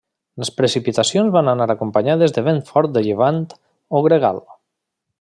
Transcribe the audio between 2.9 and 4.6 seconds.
de llevant o gregal.